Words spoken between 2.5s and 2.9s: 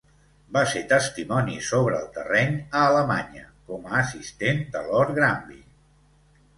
a